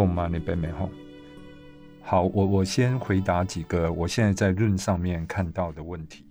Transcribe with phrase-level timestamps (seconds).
[0.00, 0.88] 蹦嘛那边没吼。
[2.00, 6.24] 好，我我先回答几个我现在在论上面看到的问题。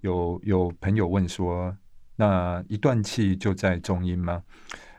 [0.00, 1.76] 有有朋友问说，
[2.16, 4.42] 那一断气就在中音吗？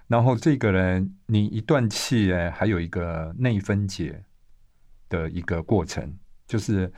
[0.08, 4.24] 然后这个人，你一断气，哎，还有一个内分解
[5.10, 6.90] 的一个过程，就是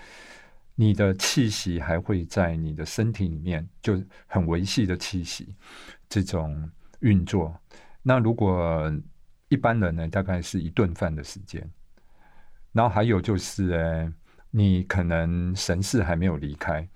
[0.75, 5.55] 你的气息还会在你的身体里面，就很维系的气息
[6.07, 7.59] 这种运作。
[8.03, 8.93] 那如果
[9.49, 11.67] 一般人呢，大概是一顿饭的时间。
[12.73, 14.11] 然后还有就是，哎，
[14.51, 16.87] 你可能神识还没有离开，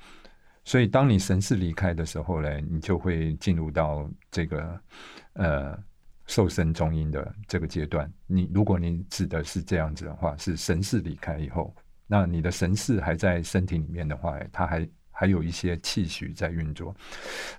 [0.63, 4.81] 所以当你神识离开的时候呢，你就会进入到这个
[5.33, 5.83] 呃
[6.27, 8.11] 受身中阴的这个阶段。
[8.27, 14.87] 你如果你指的是这样子的话，是神识离开以后，那你的神识还在身体里面的话，它还
[15.21, 16.95] 还有一些气虚在运作。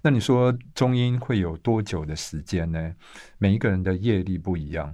[0.03, 2.93] 那你说中阴会有多久的时间呢？
[3.39, 4.93] 每一个人的业力不一样，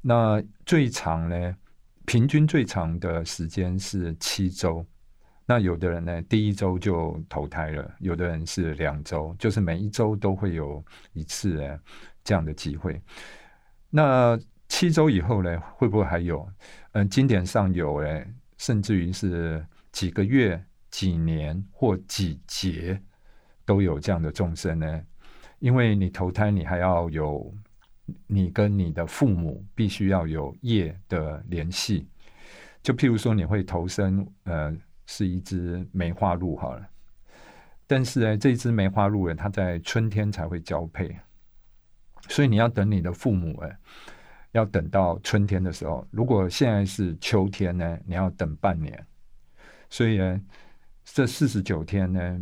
[0.00, 1.56] 那最长呢？
[2.06, 4.86] 平均最长的时间是七周，
[5.44, 11.58] 那有的人呢，第一周就投胎了；有的人是两周，就是每一周都会有一次
[12.22, 13.02] 这样的机会。
[13.90, 16.48] 那七周以后呢，会不会还有？
[16.92, 18.24] 嗯，经典上有诶，
[18.56, 23.02] 甚至于是几个月、几年或几节
[23.64, 25.02] 都有这样的众生呢？
[25.58, 27.52] 因为你投胎，你还要有。
[28.26, 32.06] 你跟你的父母必须要有业的联系，
[32.82, 36.86] 就譬如说你会投生，呃，是一只梅花鹿好了，
[37.86, 41.16] 但是呢，这只梅花鹿呢，它在春天才会交配，
[42.28, 43.78] 所以你要等你的父母哎，
[44.52, 49.02] 要等到春天的时候，如果现在是秋天呢，你要等半年，
[49.88, 50.38] 所以呢，
[51.04, 52.40] 这四十九天呢，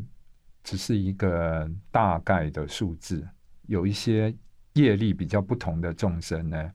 [0.62, 3.26] 只是一个大概的数字，
[3.66, 4.34] 有一些。
[4.74, 6.72] 业力比较不同的众生呢，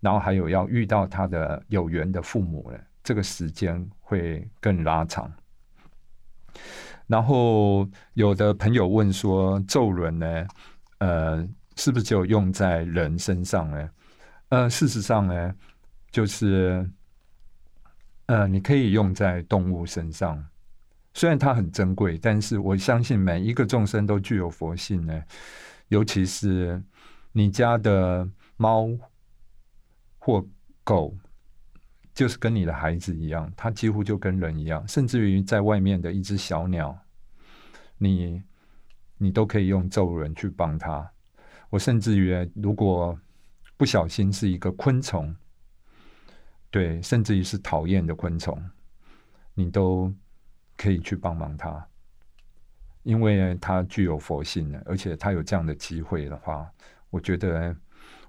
[0.00, 5.32] 然后还有要遇到他的有缘的父母呢，这个时间会更拉长。
[7.06, 10.46] 然后有的朋友问说，咒轮呢，
[10.98, 13.90] 呃，是不是只有用在人身上呢？
[14.48, 15.54] 呃，事实上呢，
[16.10, 16.90] 就是，
[18.26, 20.44] 呃，你可以用在动物身上，
[21.14, 25.22] 虽然它很珍贵，但是我相信每一个众生都具有佛性呢，
[25.88, 26.82] 尤其是。
[27.34, 28.28] 你家的
[28.58, 28.90] 猫
[30.18, 30.46] 或
[30.84, 31.16] 狗，
[32.12, 36.94] 就是跟你的孩子一样，它几乎就跟人一样，甚至于在外面的一只小鸟，
[37.96, 38.42] 你
[39.16, 41.10] 你都可以用咒人去帮它。
[41.70, 43.18] 我甚至于，如果
[43.78, 45.34] 不小心是一个昆虫，
[46.70, 48.62] 对，甚至于是讨厌的昆虫，
[49.54, 50.12] 你都
[50.82, 51.86] 可以去帮忙他，
[53.04, 56.68] 因为他具有佛性的，而且他有这样的机会的话。
[57.08, 57.76] 我觉得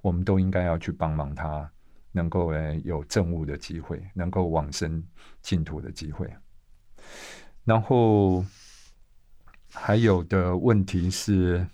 [0.02, 1.68] 我们都应该要去帮忙他，
[2.12, 5.03] 能够呃有政务的机会，能够往生
[5.42, 6.31] 净土的机会。
[7.63, 8.46] 然后
[9.72, 11.66] 还有的问题是，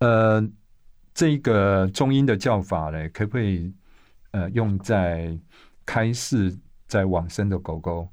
[0.00, 0.46] 呃，
[1.14, 3.72] 这个中英的叫法呢，可不可以
[4.32, 5.38] 呃用在
[5.86, 6.54] 开示
[6.86, 8.08] 在往生的狗狗？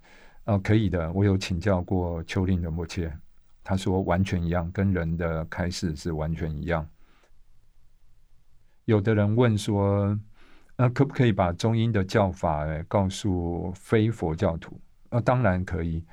[0.49, 1.11] 呃，可以的。
[1.11, 3.15] 我有请教过丘陵的摩切，
[3.63, 6.83] 他说完全一样，跟人的开示是完全一样。
[8.85, 10.19] 有的人问说
[10.75, 16.03] ：“那可不可以把中英的教法告诉非佛教徒？”呃，当然可以。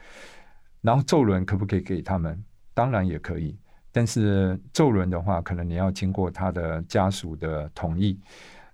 [0.82, 2.44] 然后咒轮可不可以给他们？
[2.74, 3.58] 当然也可以。
[3.90, 8.20] 但是咒轮的话，可能你要经过他的家属的同意，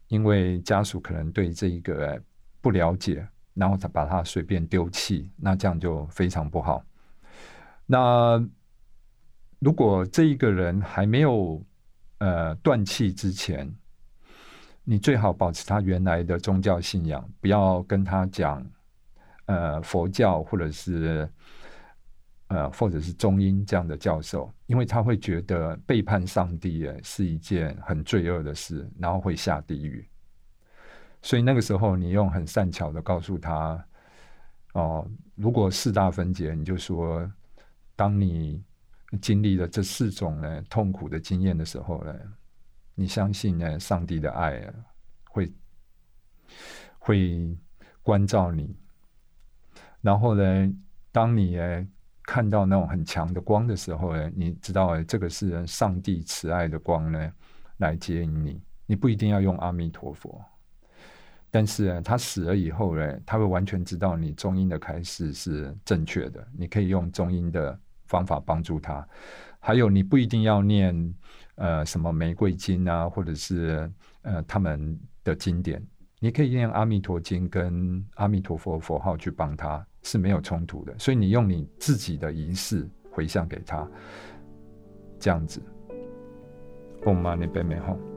[0.08, 2.20] 因为家属可能对这一个
[2.60, 3.24] 不了解，
[3.54, 6.84] 然后他把它随便丢弃，那这样就非常不好。
[7.86, 8.42] 那
[9.58, 11.62] 如果这一个人还没有
[12.18, 13.70] 呃断气之前，
[14.84, 18.66] 你最好保持他原来的宗教信仰，不要跟他讲，
[19.46, 21.28] 呃，佛教或者是，
[22.48, 30.08] 呃，或者是中英这样的教授，因为他会觉得背叛上帝是一件很罪恶的事，然后会下地狱。
[31.22, 33.82] 所以那个时候，你用很善巧的告诉他，
[34.74, 37.30] 哦，如果四大分解，你就说，
[37.96, 38.62] 当你
[39.20, 42.14] 经历了这四种呢痛苦的经验的时候呢。
[42.94, 43.80] 你相信呢？
[43.80, 44.74] 上帝的爱啊，
[45.24, 45.50] 会
[46.98, 47.56] 会
[48.02, 48.76] 关照你。
[50.02, 50.74] 然后呢，
[51.10, 51.56] 当你
[52.22, 57.32] 看到那种很强的光的时候呢，你知道哎，这个是上帝慈爱的光呢，
[57.78, 58.60] 来接引你。
[58.84, 60.44] 你不一定要用阿弥陀佛，
[61.52, 66.44] 但是他死了以后呢，他会完全知道你中音的开始是正确的。
[66.58, 69.06] 你可以用中音的方法帮助他。
[69.60, 71.14] 还有，你不一定要念。
[71.56, 73.88] 呃，什么玫瑰经啊，或者是
[74.22, 75.86] 呃他们的经典，
[76.18, 80.98] 你可以念阿弥陀经跟阿弥陀佛佛号去帮他，是没有冲突的。
[80.98, 83.86] 所以你用你自己的仪式回向给他，
[85.20, 85.62] 这样子。
[87.04, 88.11] Om Mani Padme Hum。